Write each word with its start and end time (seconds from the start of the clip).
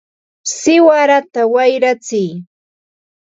¡siwarata 0.57 1.41
wayratsiy! 1.53 2.31